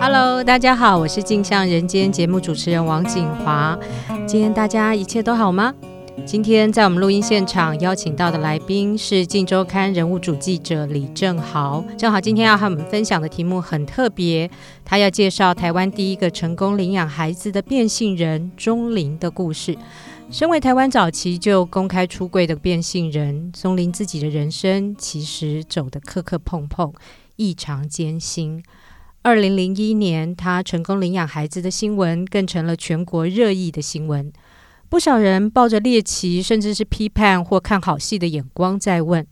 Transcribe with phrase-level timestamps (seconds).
[0.00, 3.78] Hello，大家好，我是镜像人间节目主持人王景华。
[4.26, 5.74] 今天大家一切都好吗？
[6.24, 11.84] 今天在我们录音现场邀请到的来宾是《镜周刊》人物主记者李正豪。
[11.98, 14.50] 正好今天要和我们分享的题目很特别，
[14.84, 19.76] 他要介绍台湾第一个成功领养孩子的变性人钟玲的故事。
[20.30, 26.92] 身为台湾早期就公开出柜的变性人，钟玲自己的人生其实走得磕磕碰碰，
[27.36, 28.62] 异常艰辛。
[29.24, 34.30] 二零零一年，他成功领养孩子的新闻更成了全国热议的新闻。
[34.90, 39.26] 不少人抱着猎奇，甚至是批判或看好戏的眼光在问：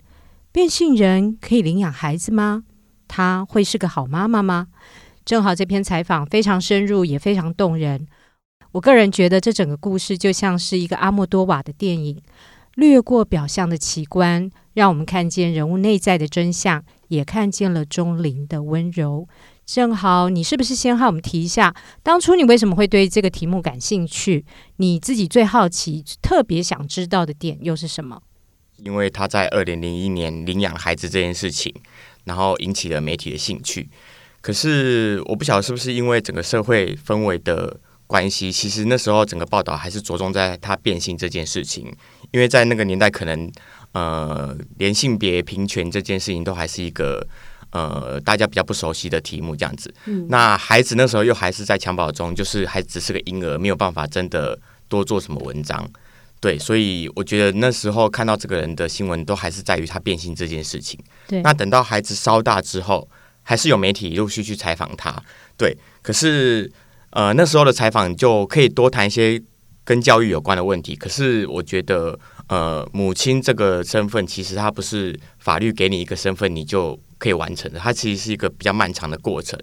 [0.51, 2.65] 变性人可以领养孩子吗？
[3.07, 4.69] 他会是个好妈妈吗？
[5.27, 8.07] 正好这篇采访非常深入，也非常动人。
[8.73, 12.19] 我个人觉得，这整个故事就像是一个阿莫多瓦的电影，
[12.77, 19.29] 略过表象的奇观，让我们看见人物内在的真相，也看见了钟灵的温柔。
[19.75, 24.45] 正好，你是不是先和我们提一下，当初你为什么会对这个题目感兴趣？
[24.77, 28.21] 你自己最好奇、特别想知道的点又是什么？
[28.77, 31.75] 因为他在二零零一年领养孩子这件事情，
[32.25, 33.89] 然后引起了媒体的兴趣。
[34.43, 41.91] 可是我不晓得是不是因为整个社会氛围的关系，其实那时候整个报道还是着重在他变性这件事情。
[42.31, 43.51] 因为在那个年代，可能
[43.93, 47.27] 呃，连性别平权这件事情都还是一个。
[47.73, 55.91] 呃，大家比较不熟悉的题目这样子，嗯，那孩子那时候又还是在襁褓中，就是还只是个婴儿，没有办法真的多做什么文章，
[56.39, 61.01] 对，所以我觉得那时候看到这个人的新闻，都还是在于他变性这件事情。
[61.27, 63.09] 对，那等到孩子稍大之后，
[63.43, 65.23] 还是有媒体陆续去采访他，
[65.57, 66.71] 对，可是
[67.09, 69.43] 呃那时候的采访就可以多谈一些
[69.83, 72.19] 跟教育有关的问题，可是我觉得
[72.49, 77.01] 呃母亲这个身份，其实他不是法律给你一个身份你就。
[77.23, 79.57] 可以完成的，它其实是一个比较漫长的过程。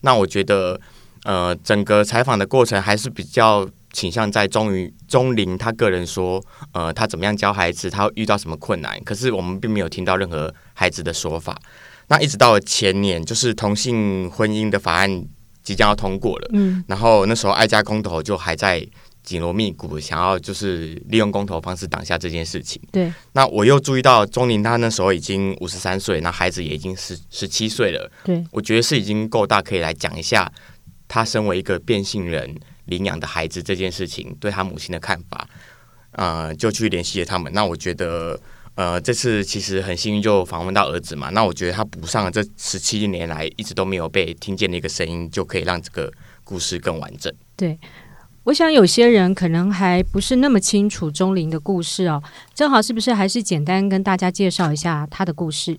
[0.00, 0.80] 那我觉得，
[1.24, 6.42] 呃，整个采访的过程还是比较倾向在钟于钟玲他个人说，
[6.72, 8.98] 呃，他怎么样教孩子，他遇到什么困难。
[9.04, 11.54] 可是我们并没有听到任何孩子的说法。
[12.08, 15.24] 那一直到了前年，就是同性婚姻的法案
[15.62, 18.86] 即将要通过了，嗯，然后那时候爱家公投就还在。
[19.22, 22.80] 紧锣密鼓，想要就是利用公投方式挡下这件事情。
[22.90, 28.10] 对，那我又注意到钟玲她那时候已经五十三岁，那孩子也已经十十七岁了。
[28.24, 30.50] 对，我觉得是已经够大，可以来讲一下
[31.06, 32.54] 他身为一个变性人
[32.86, 35.48] 领养的孩子这件事情，对他母亲的看法。
[36.12, 37.50] 呃，就去联系了他们。
[37.54, 38.38] 那我觉得，
[38.74, 41.30] 呃，这次其实很幸运就访问到儿子嘛。
[41.30, 46.12] 那我觉得他补上了这十七年来一直都没有被听见的一个声音，就可以让这个
[46.44, 47.32] 故事更完整。
[47.56, 47.78] 对。
[48.44, 52.20] 我想有些人可能还不是那么清楚钟玲的故事哦，
[52.52, 55.78] 正好是不是还是简单跟大家介绍一下他的故事？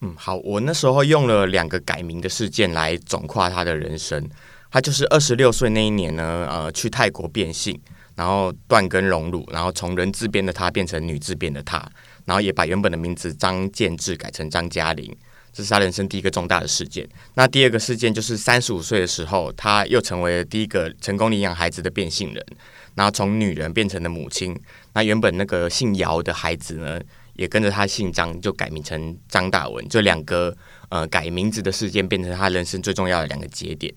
[0.00, 4.26] 嗯，好，我那时候用了两个改名的事件来总括他的人生。
[4.70, 7.78] 他就是二十六岁那一年呢，呃，去泰国变性，
[8.14, 11.78] 然后断根荣辱，然后从人字边的他变成女字边的他，
[12.24, 15.14] 然后也把原本的名字张建志改成张嘉玲。
[15.52, 17.08] 这是他人生第一个重大的事件。
[17.34, 22.46] 那第二个事件就是三十五岁的时候，他又成为了第一个成功领养孩子的变性人，
[22.94, 24.56] 然后从女人变成了母亲。
[24.92, 27.00] 那原本那个姓姚的孩子呢，
[27.34, 29.84] 也跟着他姓张，就改名成张大文。
[29.88, 30.56] 这两个
[30.90, 33.92] 呃改名字的事件，变成他人生最重要的两个节点。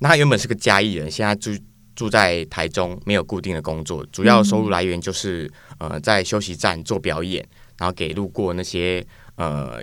[0.00, 1.50] 那他原本是个嘉义人，现在住
[1.94, 7.42] 住在台中，没有固定的工作，主要收入来源就是呃在休息站做表演，
[7.78, 9.02] 然后给路过那些
[9.36, 9.82] 呃。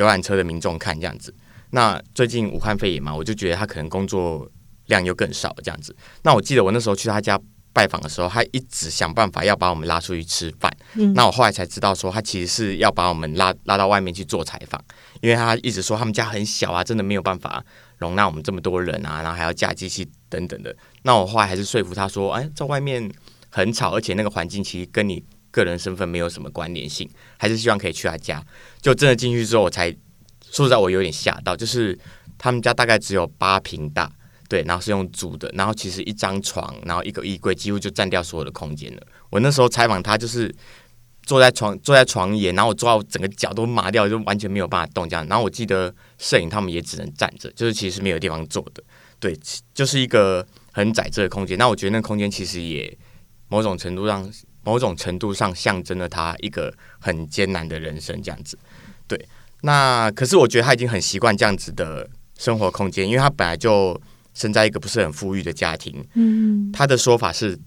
[0.00, 1.32] 游览车的民众看这样子，
[1.72, 4.50] 那最近武汉肺炎嘛，我就觉得他可能工作
[4.86, 5.94] 量又更少这样子。
[6.22, 7.38] 那我记得我那时候去他家
[7.74, 10.74] 拜访的时候，他一直想办法要把我们拉出去吃饭。
[10.94, 11.12] 嗯。
[11.12, 14.82] 那我后来才知道说，他其实是要把我们拉拉到外面去做采访，
[15.20, 17.62] 因为他一直说他们家很小啊，真的没有办法
[17.98, 20.74] 容纳我们这么多人啊，然后还要架机器等等的。
[21.02, 23.12] 那我后来还是说服他说，哎，在外面
[23.50, 25.22] 很吵，而且那个环境其实跟你。
[25.50, 28.44] 个人身份没有什么关联性，还是希望可以去他家。
[28.80, 29.90] 就真的进去之后，我才
[30.50, 31.56] 说实在，我有点吓到。
[31.56, 31.98] 就是
[32.38, 34.10] 他们家大概只有八平大，
[34.48, 39.02] 对，然后是用租的，然后其实一张床，然后一个衣柜，几乎就占掉所有的空间了。
[39.30, 40.52] 我那时候采访他，就是
[41.22, 45.26] 坐在床坐在床沿，然后我坐到整个脚都麻掉，就完全没有办法动这样。
[45.28, 48.82] 然后我记得摄影他们也只能站着，就是其实没有地方坐的，
[49.20, 49.38] 对，
[49.72, 51.56] 就是一个很窄这个空间。
[51.58, 52.96] 那我觉得那空间其实也
[53.50, 54.26] 某种程度上。
[54.62, 58.58] 某种程度上象征了他一个很艰难的人生，这样子。
[59.08, 59.18] 对，
[59.62, 62.06] 那可是我觉得他已经很习惯这样子的
[62.36, 63.98] 生活空间，因为他本来就
[64.34, 66.06] 生在一个不是很富裕的家庭。
[66.12, 67.58] 嗯，他的说法是，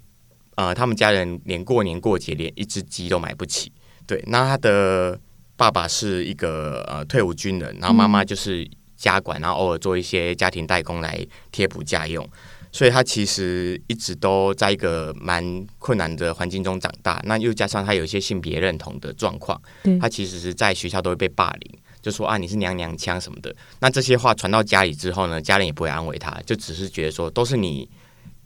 [0.53, 3.71] 呃，他们家人连过年过节连一只鸡都买不起。
[4.05, 5.19] 对，那他的
[5.57, 12.23] 爸爸是一个呃退伍军人，然后妈妈就是家管，然后偶尔做一些家庭代工来贴补家用。
[12.73, 19.61] 所以他其实一直都在一个蛮困难的环境中长大，那又加上他有一些性别认同的状况，
[20.01, 23.55] 他其实是在学校都会被霸凌，就说啊，你是娘娘腔什么的。
[23.79, 27.87] 那这些话传到家里之后呢，家人也不会安慰他，就只是觉得说都是你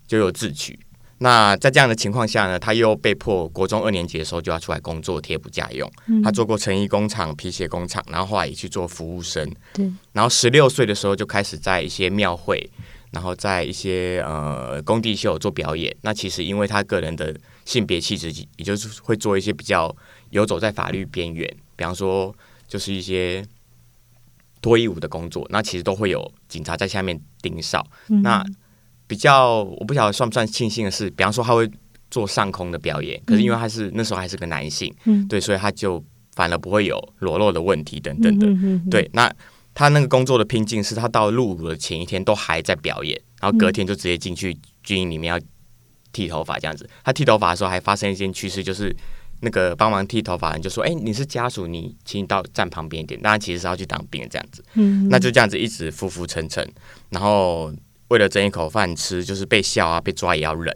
[0.05, 0.77] 咎由自取。
[1.19, 5.89] 那在这样的情况下呢，他又被迫国中二年级的时候就要出来工作贴补家用。
[6.21, 9.49] 他做过成衣工厂、皮鞋工厂，然后后来也去做服务生。
[9.73, 12.69] 对，然后十六岁的时候就开始在一些庙会。
[13.11, 17.33] 然后在一些呃工地秀做表演，那其实因为他个人的
[17.63, 19.95] 性别气质，也就是会做一些比较
[20.31, 22.35] 游走在法律边缘，比方说
[22.67, 23.43] 就是一些
[24.61, 27.81] 脱衣舞的工作，那其实都会有警察在下面盯梢。
[28.09, 28.45] 嗯、那
[29.07, 31.69] 比较我不晓得算不算庆幸的是，比方说他会
[32.11, 36.03] 做上空的表演，可是因为他是那时候还是个男性，嗯、对，所以他就
[36.35, 38.47] 反而不会有裸露的问题等等的。
[38.47, 39.33] 嗯、对，那。
[39.77, 45.39] 他那个工作的拼劲是他到入伍的前一天都还在表演，然后隔天就直接进去军营里面要
[46.11, 46.89] 剃头发这样子。
[47.03, 48.91] 他剃头发的时候还发生一件趣事，就是
[49.41, 54.65] 那个帮忙剃头发的人就说：“哎，你是家属，你请你到站旁边一点。”当然其实是要去当兵这样子。
[54.73, 56.67] 嗯，那就这样子一直浮浮沉沉，
[57.11, 57.71] 然后
[58.07, 60.75] 为了争一口饭吃，就是被笑啊，被抓也要忍。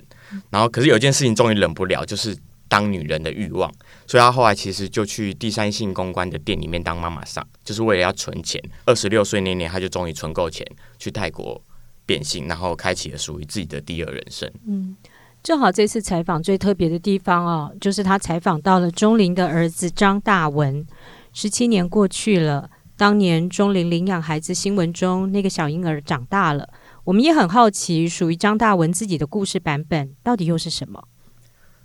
[0.52, 2.38] 然后可是有一件事情终于忍不了，就是。
[2.72, 3.70] 当女人的欲望，
[4.08, 8.62] 所以他后来其实就去第三性公关的店里面当妈妈桑，就是为了要存钱。
[8.86, 10.66] 二十六岁那年，他就终于存够钱
[10.98, 11.62] 去泰国
[12.06, 14.52] 变性，然后开启了属于自己的第二人生。
[14.68, 14.96] 嗯，
[15.44, 20.86] 正好这次采访最特别的地方哦，就是他采访到了钟林的儿子张大文。
[21.34, 26.68] 十七年过去了，当年钟玲领养孩子新闻中那个小婴儿长大了，
[27.06, 31.02] 我们也很好奇，属于张大文自己的故事版本到底又是什么？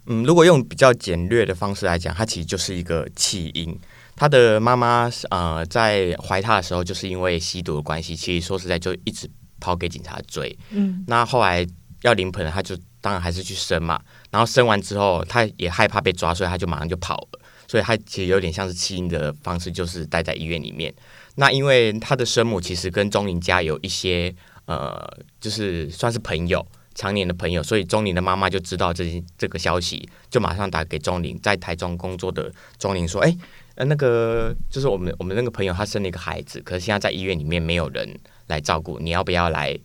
[0.07, 3.79] 嗯，如果用比较简略的方式来讲，他其实就是一个弃婴。
[4.17, 9.31] 他的妈妈呃，在怀他的时候，就是因为吸毒的关系，其实说实在就一直
[9.61, 10.59] 跑给警察追。
[10.71, 11.67] 嗯，那后来
[12.03, 14.01] 要临盆了，他就当然还是去生嘛。
[14.31, 17.41] 然后生完之后，他也害怕被抓，所以他就马上就跑了。
[17.69, 20.95] 所以他其实有点像是弃婴的方式，就是待在医院里面。
[21.35, 24.35] 那因为他的生母其实跟钟林家有一些
[24.65, 25.07] 呃，
[25.39, 26.67] 就是算是朋友。
[26.99, 33.37] 常年的朋友，所以钟林的妈妈就知道这这个消息，就马上打给钟林，在台中工作的钟林说：“哎，
[33.77, 38.19] 呃，那个就是我们我们那个朋友，他生了一个孩子，可是现在在医院里面没有人
[38.49, 39.79] 来照顾，你要不要来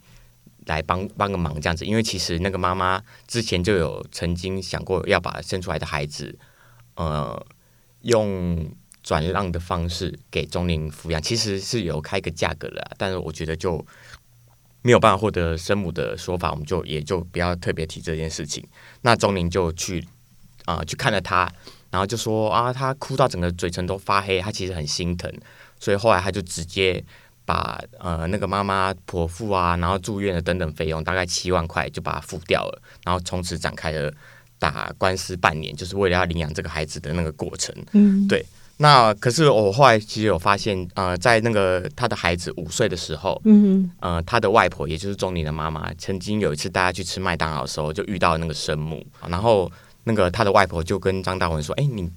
[0.65, 1.85] 来帮帮个忙这样子？
[1.85, 6.37] 因为其实那个妈妈之前就有曾经想过要把生出来的孩子，
[6.95, 7.45] 呃，
[8.01, 8.69] 用
[9.03, 13.85] 转让的方式给钟玲抚养，其实是有开个价格的，但是我觉得就。”
[14.83, 18.67] 没有办法获得生母的说法，我们就也就不要特别提这件事情。
[19.03, 20.03] 那钟玲就去
[20.65, 21.47] 啊、去看了他，
[21.91, 25.31] 然后就说啊，他哭到整个嘴唇都发黑，他其实很心疼，
[25.79, 27.03] 所以后来他就直接
[27.45, 34.11] 把呃那个妈妈剖腹啊，然后住院的等等费用，大概七万块就把它付掉了，然后从此展开了
[34.57, 37.75] 打官司半年，就是为了要领养这个孩子的那个过程。
[37.91, 38.45] 嗯，对。
[38.77, 49.71] 那可是我后来其实有发现，呃，在那个他的孩子五岁的时候，嗯，呃，他的外婆也就是钟离的妈妈，曾经有一次带他去吃麦当劳的时候，就遇到那个生母，然后
[50.03, 52.09] 那个他的外婆就跟张大文说：“哎，你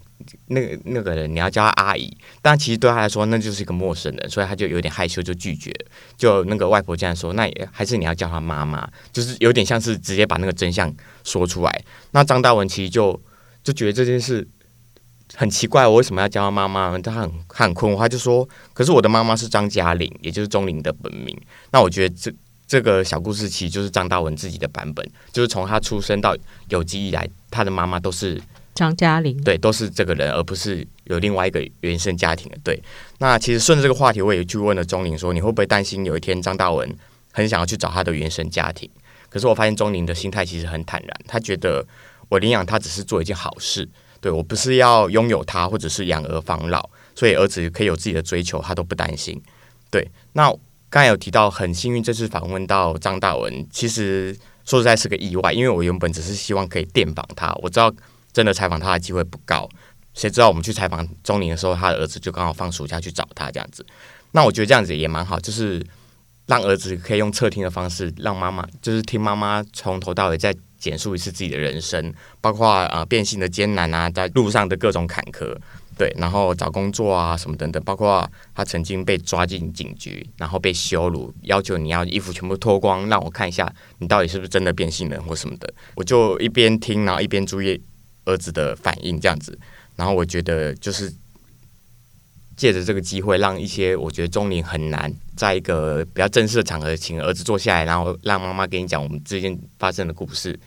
[0.47, 5.73] 那个那个人你要叫他阿姨。”但其实对他来说，那就是一个陌生人，所以他就有点害羞，就拒绝。
[6.17, 11.85] 就那个外婆这样说：“那也还是你要叫他妈妈。”就是有点像是直接把那个真相说出来。
[12.13, 13.21] 那张大文其实就
[13.63, 14.47] 就觉得这件事。
[15.37, 16.97] 很奇怪，我为什么要叫他妈妈？
[16.99, 21.37] 他很他很困惑，他就说：“可是我的妈妈是张嘉玲，也就是钟玲的本名。”
[21.73, 22.31] 那我觉得这
[22.75, 26.37] 这个小故事其实就是张大文自己的版本，就是从他出生到
[26.71, 28.43] 有记忆以来，他的妈妈都是
[28.75, 32.59] 张嘉玲，对，都是这个人，而不是有另外一个原生家庭的。
[32.65, 32.83] 对，
[33.19, 36.93] 那其实顺着这个话题，我也去问了钟玲说：“你会不会担心有一天张大文
[37.31, 38.91] 很想要去找他的原生家庭？”
[39.31, 41.87] 可是我发现钟玲的心态其实很坦然，他觉得
[42.29, 43.89] 我领养他只是做一件好事。
[44.21, 49.41] 对，我不是要拥有他，或者是养儿防老，所以儿子可以有自己的追求，他都不担心。
[49.93, 50.53] 对，那
[50.95, 54.33] 刚才有提到很幸运，这次访问到张大文，其实
[54.65, 57.93] 说实在是个意外，因为我原本只是希望可以电访他，我知道
[58.33, 59.69] 真的采访他的机会不高。
[60.13, 63.85] 谁知道我们去采访钟玲的时候，他的儿子就刚好放暑假去找他这样子。
[64.31, 65.85] 那我觉得这样子也蛮好，就是
[66.47, 70.55] 让儿子可以用侧听的方式，让妈妈就是听妈妈从头到尾再。
[70.77, 75.57] 简述一次自己的人生，包括啊、呃、变性的艰难啊，在路上的各种坎坷，
[75.97, 85.73] 对，然后找工作啊什么等等，包括他曾经被抓进警局，然后被羞辱，要求你要衣服全部脱光，让我看一下你到底是不是真的变性人或什么的。
[85.95, 87.81] 我就一边听，然后一边注意
[88.25, 89.59] 儿子的反应，这样子，
[89.97, 91.13] 然后我觉得就是
[92.57, 100.59] 借着这个机会，让一些我觉得中年很难在一个比较正式的场合请儿子坐下来，然后让妈妈跟你讲我们之间发生的故事，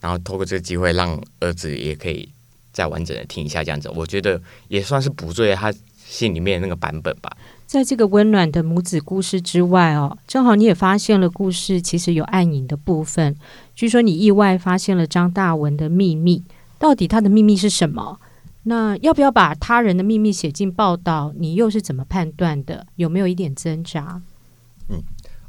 [0.00, 2.32] 然后透过这个机会让儿子也可以
[2.72, 7.36] 再完整的听一下这样子，我觉得也算是补足他心里面的那个版本吧。
[7.66, 13.36] 在这个温暖的母子故事之外哦，正好你也发现了故事其实有暗影的部分。
[13.76, 16.42] 据说你意外发现了张大文的秘密，
[16.80, 18.18] 到底他的秘密是什么？
[18.64, 21.32] 那要不要把他人的秘密写进报道？
[21.38, 22.86] 你又是怎么判断的？
[22.96, 24.20] 有没有一点挣扎？
[24.88, 25.02] 嗯，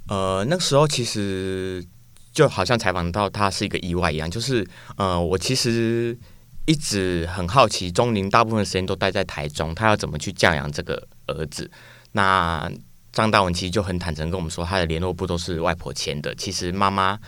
[0.08, 1.84] 呃，那个时候其实
[2.32, 6.16] 就好像采访到他是一个意外一样，就是呃，我其实
[6.66, 11.70] 一直很好奇，钟玲大部分时间都待在台中，他要怎么去教养这个儿子？
[12.12, 12.72] 那
[13.12, 16.34] 张大文其实就很坦诚跟我们说，他的联络部都是外婆签的。
[16.36, 17.20] 其实妈妈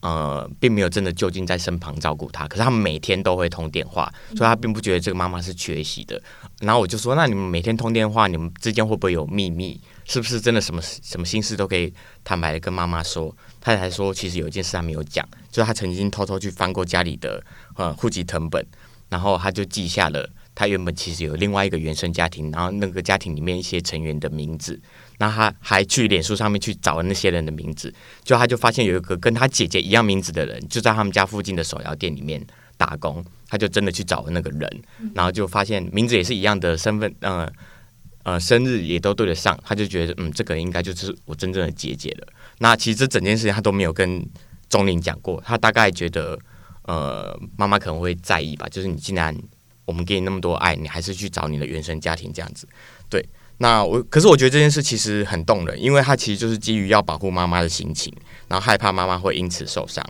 [0.00, 6.20] 呃并没有真的就近在身旁照顾他，可是他们每天都会通电话，所以他并不觉得这个妈妈是缺席的。
[6.60, 9.80] 然后我就说，那你们每天通电话，你们之间会不会有秘密？
[10.04, 11.92] 是不是真的什么什么心事都可以
[12.24, 13.34] 坦白的跟妈妈说？
[13.60, 17.42] 他才说，其实有一件事他没有讲，就是他曾经偷偷去翻过家里的
[17.76, 18.66] 呃户籍成本，
[19.08, 20.28] 然后他就记下了。
[20.60, 24.78] 他原本其实有另外一个原生家庭，然后那个家庭里面一些成员的名字，
[25.16, 27.90] 那他还去脸书上面去找那些人的名字，
[28.22, 34.82] 就他就发现有一个跟他姐姐一样名字的人，就在他们家附近的手摇店里面打工，他就真的去找了那个人，
[35.14, 37.50] 然后就发现名字也是一样的，身份呃
[38.24, 42.28] 呃生日也都对得上，他就觉得嗯，这个应该就是我真正的姐姐了。
[42.58, 44.22] 那其实这整件事情他都没有跟
[44.68, 46.38] 钟玲讲过，他大概觉得
[46.82, 49.34] 呃妈妈可能会在意吧，就是你竟然。
[49.90, 52.64] 我们给你那么多爱，你还是去找你的原生家庭这样子，
[53.08, 53.28] 对。
[53.58, 58.14] 那我可是我觉得这件事其实很动人，因为他其实就是基于要保护妈妈的心情，
[58.46, 60.02] 然后害怕妈妈会因此受伤。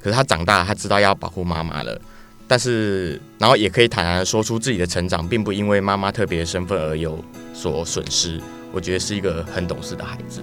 [0.00, 2.00] 可是他长大了，他知道要保护妈妈了，
[2.48, 8.40] 但是然后也可以坦然的说出自己的成长，并不因为妈妈特别的身份而有所损失。
[8.72, 10.42] 我觉得是一个很懂事的孩子。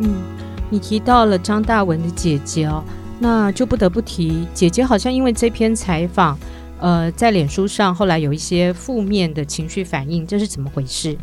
[0.00, 0.33] 嗯。
[0.74, 2.82] 你提到了张大文的姐姐哦，
[3.20, 6.36] 那就不得不提姐姐，好像因为这篇采访，
[6.80, 11.16] 呃，在脸书上后来有一些负面的情绪反应，这是怎么回事？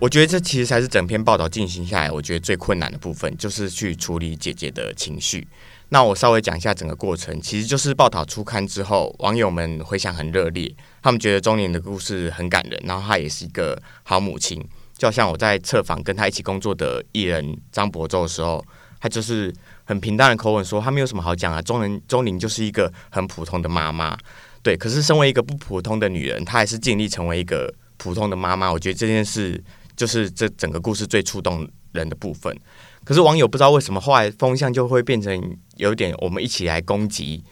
[0.00, 5.46] 我觉得这其实才是整篇报道进行下来，我觉得最困难的部分，就是去处理姐姐的情绪。
[5.90, 14.60] 那我稍微讲一下整个过程，其实就是报道出刊之后，网友们回响很热烈，他们觉得钟年的故事很感人，然后她也是一个好母亲。
[15.02, 18.64] 就像我在采访跟他一起工作的艺人张博洲的时候，
[19.00, 21.60] 他就是很平淡的口吻说，他没有什么好讲啊。
[21.60, 24.16] 钟玲钟玲就是一个很普通的妈妈，
[24.62, 24.76] 对。
[24.76, 28.72] 可是身为一个不普通的女人，她还是尽力成为一个普通的妈妈。
[28.72, 29.60] 我觉得这件事
[29.96, 32.56] 就是这整个故事最触动人的部分。
[33.02, 37.42] 可是网友不知道为什么后来风向就会变成有点我们一起来攻击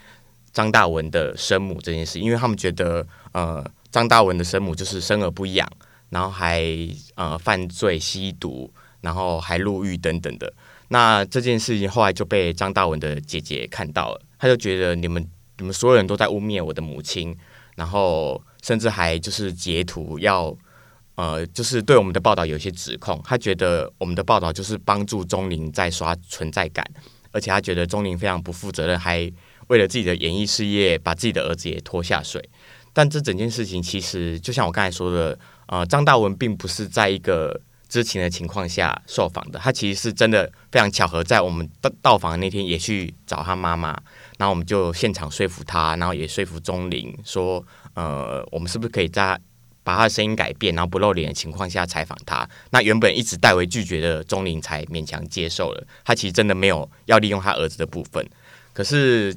[0.53, 5.69] 张大文的生母这件事，因为他们觉得呃张大文的生母就是生而不养。
[6.11, 6.63] 然后还
[7.15, 10.53] 呃犯罪吸毒，然后还入狱等等的。
[10.89, 15.25] 那这件事情后来就被张大文的姐姐看到了，她就觉得你们
[15.59, 17.37] 你们所有人都在污蔑我的母亲，
[17.77, 20.53] 然后甚至还就是截图要
[21.15, 23.21] 呃就是对我们的报道有一些指控。
[23.25, 26.85] 她觉得我们的报道就是帮助钟玲在刷存在感，
[27.31, 29.33] 而且她觉得钟玲非常不负责任，还
[29.69, 32.43] 为了自己的演艺事业把自己的儿子也拖下水。
[32.93, 35.39] 但这整件事情其实就像我刚才说的。
[35.71, 43.91] 呃，张大文并不是在一个知情的情况下受访的，他其实是真的非常巧合，在我们到到访的那天也去找他妈妈，
[44.37, 49.39] 然后我们就现场说服他，然后也说服钟玲说，呃，我们是不是可以在
[49.85, 52.45] 把他的声音改变，然后不露脸的情况下采访他？
[52.71, 58.29] 那原本一直代为拒绝的钟玲才勉强接受了，他其实真的没有要利用他儿子的部分，
[58.73, 59.37] 可是。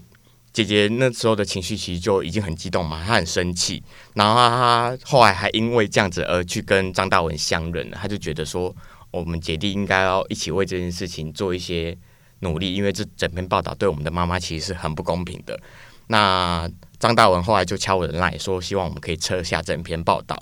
[0.53, 3.83] 姐姐那时候的情绪其实就已经很激动嘛，她很生气，
[4.13, 7.97] 然后她后来还因为这样子而去跟张大文相认了。
[7.99, 8.73] 她就觉得说，
[9.09, 11.97] 我们姐弟应该要一起为这件事情做一些
[12.41, 15.59] 努力，因为这整篇报道对我们的妈妈其实是很不公平的。
[16.05, 16.69] 那
[16.99, 20.39] 张大文后来就敲我的赖说，希望我们可以撤下整篇报道。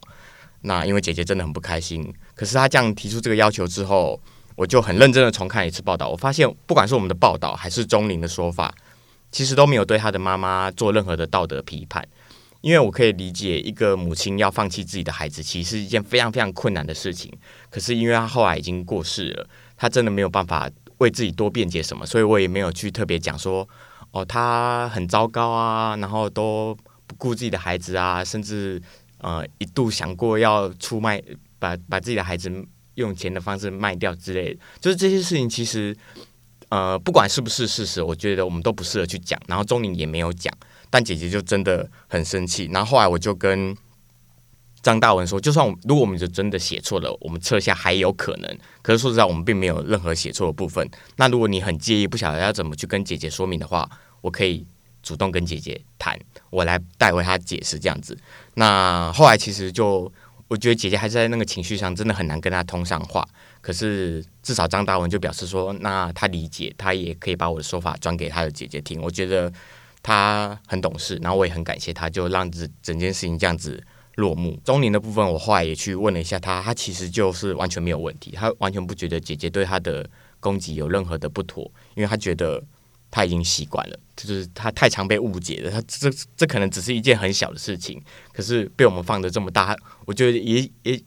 [0.63, 4.19] 那因为姐姐真的很不开心，可是她这样提出这个要求之后，
[4.57, 8.75] 我就很认真的重看一次报道，我发现不管是我们的报道还是钟玲的说法。
[9.31, 12.05] 其实都没有对他的妈妈做任何的道德批判，
[12.59, 17.31] 因为我可以理解一个母亲要放弃自己的孩子，其实是一件非常非常困难的事情。
[17.69, 23.67] 可是因为他后来已经过世了，他真的没有办法为自己多辩解什么，所以我也没有去特别讲说，
[24.11, 28.81] 哦，他很糟糕啊，然后都不顾自己的孩子啊，甚至
[29.19, 31.23] 呃一度想过要出卖，
[31.57, 32.51] 把把自己的孩子
[32.95, 35.95] 用钱的方式卖掉之类的，就是这些事情其实。
[36.71, 39.37] 呃，不管是不是事实，我觉得我们都不适合去讲。
[39.45, 40.51] 然后钟玲也没有讲，
[40.89, 42.69] 但姐姐就真的很生气。
[42.71, 43.75] 然后后来我就跟
[44.81, 48.57] 张大文说，就算如果我们就真的写错了，我们撤下还有可能。
[48.81, 50.89] 可是说实在，我们并没有任何写错的部分。
[51.17, 53.89] 那如果你很介意，不晓得要怎么去跟姐姐说明的话，
[54.21, 54.65] 我可以
[55.03, 56.17] 主动跟姐姐谈，
[56.49, 58.17] 我来代为她解释这样子。
[58.53, 60.09] 那后来其实就
[60.51, 63.25] 我觉得姐姐还是在那个情绪上真的很难跟她通上话。
[63.61, 69.01] 可是至少张大文就表示说，那他理解，他也可以把我的说法转给他的姐姐听。
[69.01, 69.49] 我觉得
[70.03, 73.81] 他很懂事，然后我也很感谢他，就让这整件事情这样子。
[74.15, 74.59] 落幕。
[74.65, 80.07] 中年的部分，我后来也去问了一下他，他其实就是完全没有问题，他完全不觉得姐姐对他的
[80.41, 81.63] 攻击有任何的不妥，
[81.95, 82.61] 因为他觉得
[83.11, 85.69] 他已经习惯了，就是他太常被误解了。
[85.69, 88.01] 他这这可能只是一件很小的事情，
[88.31, 89.75] 可是被我们放得这么大，
[90.05, 90.99] 我觉得也也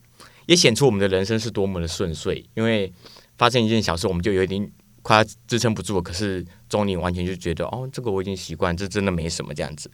[0.46, 2.44] 也显出我们的人生是多么的顺遂。
[2.54, 2.92] 因为
[3.38, 4.70] 发生一件小事，我们就有一点
[5.02, 9.90] 快要支撑不住了，可是钟玲完全就觉得哦，这个我已经习惯，这真的没什么这样子。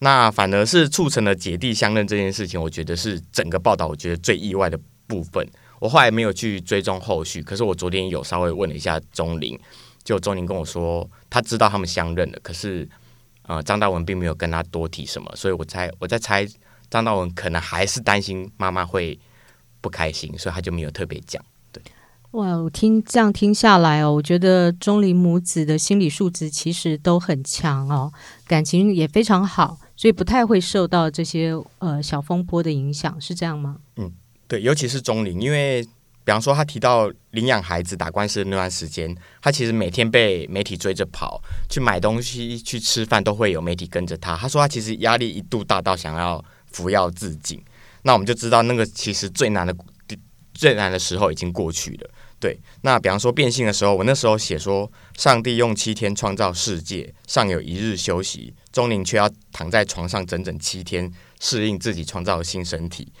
[0.00, 4.76] 那反而是促成了姐弟相认这件事情，我觉得是整个报道我觉得最意外的
[5.06, 5.46] 部分。
[5.78, 9.58] 我后来没有去追踪后续，可是我昨天有稍微问了一下钟玲，
[10.04, 12.86] 就钟玲跟我说，他知道他们相认了，可是
[13.44, 16.46] 呃张大文并没有跟他多提什么，所以我猜我在猜
[16.90, 19.18] 张大文可能还是担心妈妈会
[19.80, 21.42] 不开心，所以他就没有特别讲。
[21.72, 21.82] 对，
[22.32, 28.12] 哇，我听这样听下来哦，我觉得钟玲母子的心理素质其实都很强哦，
[28.46, 29.78] 感情也非常好。
[29.96, 33.78] 所以不太会受到这些呃小风波的影响，是这样吗？
[33.96, 34.12] 嗯，
[34.48, 35.86] 对，尤其是钟玲，因为
[36.24, 44.36] 比方说他提到领养孩子打官司的那段时间，他其实每天被媒体追着跑，去买东西、去吃饭都会有媒体跟着他。
[44.36, 47.62] 他说他其实压力一度大到想要服药自尽。
[48.02, 49.74] 那我们就知道那个其实最难的
[50.54, 52.10] 最难的时候已经过去了。
[52.38, 63.12] 对，那比方说变性的时候，我那时候写说，上帝用七天创造世界，尚有一日休息，钟灵却要躺在床上整整七天，适应自己创造的新身体，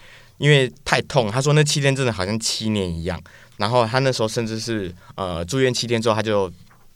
[0.42, 1.30] 因为太痛。
[1.30, 3.22] 他说那七天真的好像七年一样。
[3.58, 6.52] 然后他那时候甚至是呃住院七天之后，他就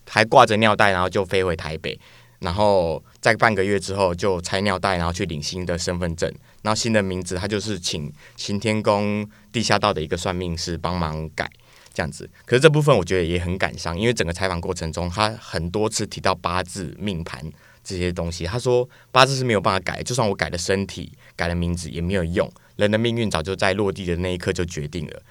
[0.09, 1.97] 还挂着尿袋，然后就飞回台北，
[2.41, 6.29] 然后在半个月之后就拆尿袋，然后去领新的身份证，
[6.63, 11.49] 然后新的名字他就是请行天宫地下道的一个算命师帮忙改。
[11.95, 17.43] 这样子，可是这部分我觉得也很感伤，因为整个采访过程中，他很多次提到八字命盘
[17.83, 18.45] 这些东西。
[18.45, 22.51] 他说八字是没有办法改，就算我改了身体、改了名字也没有用。
[22.77, 25.23] 人的命运早就在落地的那一刻就决定了。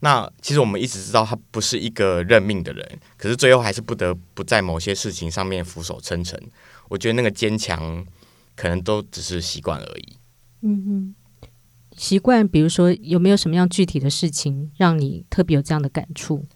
[0.00, 6.40] 那其实我们一直知道他不是一个认命的人，可是最后还是不得不在某些事情上面俯首称臣。
[6.88, 8.06] 我觉得那个坚强，
[8.56, 10.16] 可能都只是习惯而已。
[10.62, 11.14] 嗯嗯。
[11.96, 16.46] 习惯，比如说有没有什么样具体的事情让你特别有这样的感触？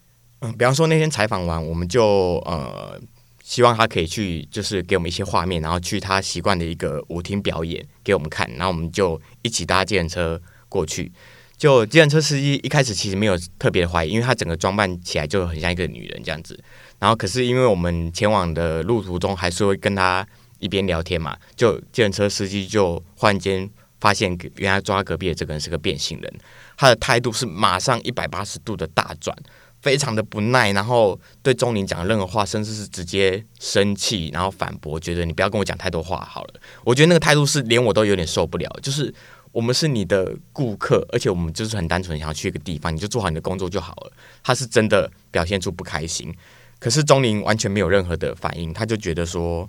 [0.41, 2.99] 嗯，比方说那天采访完，我们就呃
[3.45, 11.13] 希望他可以去，就是给我们一些画面，然后去他习惯的一个舞厅表演给我们看，然后我们就一起搭计程车过去。
[11.59, 16.59] 就计程车司机一开始其实没有特别的怀疑，因为他整个装扮起来就很像一个女人这样子。
[16.99, 20.27] 然后可是因为我们前往的路途中还是会跟他
[20.59, 23.71] 一边聊天嘛，就计程车司机就忽然间。
[24.01, 26.35] 发现原来抓隔壁的这个人是个变性人，
[26.77, 29.35] 他的态度是马上一百八十度的大转，
[29.85, 36.55] 非常的不耐，然后对钟玲讲任何话，甚至是直接生气，然后反驳，觉得你不要跟我讲太多话好了。
[36.85, 38.67] 我觉得那个态度是连我都有点受不了。
[38.83, 39.13] 就是
[39.53, 44.13] 我们是你的顾客，而且我们就是很单纯想要去一个地方，你就做好你的工作就好了。
[44.43, 46.35] 他是真的表现出不开心，
[46.79, 49.69] 可是钟玲完全没有任何的反应，他就觉得说。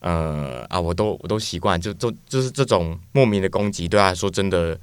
[0.00, 4.78] 呃啊，我都我都习惯，就就就是这种莫名的攻击，对他来说真的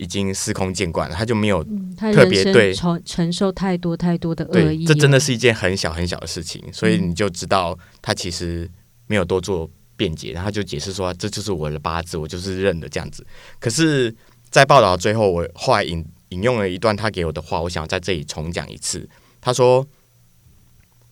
[0.00, 1.62] 已经司空见惯了，他就没有
[1.96, 8.66] 特别对承承受太多太多的恶意，这真的是一件很小很小的事情，所以你就知道他其实
[9.06, 13.26] 没有多做辩解，然后就解释说这就是我的八字，我就是认的这样子。
[13.58, 14.14] 可是，
[14.50, 19.08] 在报道最后，我后来引引用了一段他给我的话，我想在这里重讲一次，
[19.40, 19.86] 他说。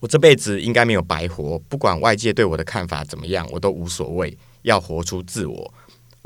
[0.01, 4.37] 我这辈子应该没有白活，不管外界对我的看法怎么样，我都无所谓。
[4.61, 5.73] 要活出自我，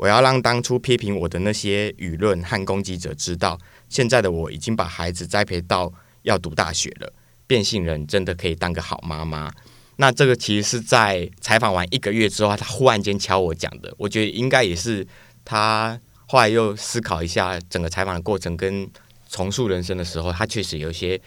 [0.04, 5.90] 我要让当初批评我的那些舆论和攻击者知道，现在的我已经把孩子栽培到
[6.24, 7.10] 要读大学了。
[7.46, 9.50] 变性人真的可以当个好妈妈。
[9.96, 13.94] 那这个其实是在采访完一个月之后，他忽然间敲我讲的。
[13.96, 15.06] 我觉得应该也是
[15.42, 18.86] 他后来又思考一下整个采访的过程跟
[19.30, 21.18] 重塑人生的时候，他确实有一些。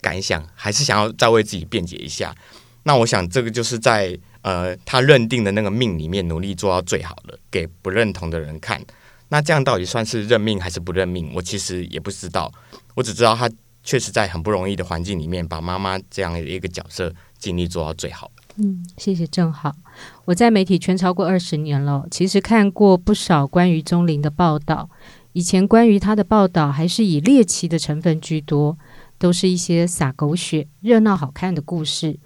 [0.00, 2.34] 感想还是想要再为自己辩解一下，
[2.82, 8.80] 那我想这个就是在呃他认定的那个命里面努力做到最好的，给不认同的人看。
[9.30, 11.32] 那这样到底算是认命还是不认命？
[11.34, 12.52] 我其实也不知道，
[12.94, 13.50] 我只知道他
[13.82, 18.30] 确实在很不容易的环境里面把妈妈这样的一个角色尽力做到最好。
[18.56, 19.74] 嗯，谢谢正好。
[20.26, 24.88] 我在媒体圈超过二十年了，其实看过不少关于宗霖的报道。
[25.32, 28.78] 以前关于他的报道还是以猎奇的成分居多，
[29.18, 32.16] 都是一些洒狗血、热闹好看的故事。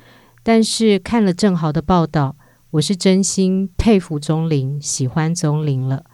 [0.49, 2.35] 但是看了正好的报道，
[2.71, 6.05] 我是真心佩服宗霖，喜欢宗霖了。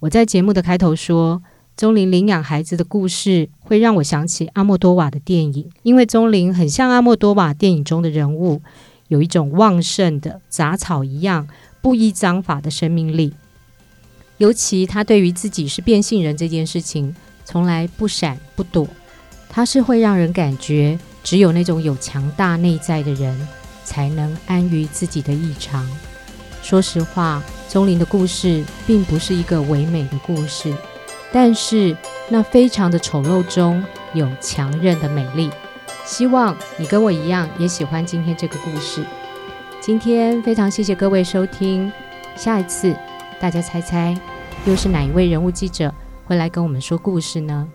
[0.00, 1.40] 我在节目的开头说，
[1.76, 8.60] 宗霖领养孩子的故事会让我想起阿莫多瓦的电影，因为宗霖很像阿莫多瓦电影中的人物。
[9.06, 11.46] 有一种旺盛的杂草一样
[11.80, 13.32] 不依章法的生命力，
[14.38, 18.88] 尤其他对于自己是变性人这件事情从来不闪不躲，
[19.48, 23.46] 他是会让人感觉只有那种有强大内在的人
[23.84, 25.86] 才能安于自己的异常。
[26.62, 30.74] 说实话，钟灵的故事并不是一个唯美的故事，
[31.30, 31.96] 但是
[32.28, 35.50] 那非常的丑陋中有强韧的美丽。
[36.04, 39.04] 希望你跟我一样也喜欢今天这个故事。
[39.80, 41.92] 今天非常谢谢各位收听，
[42.34, 42.96] 下一次
[43.38, 44.18] 大家猜猜
[44.64, 45.92] 又是哪一位人物记者
[46.24, 47.68] 会来跟我们说故事呢？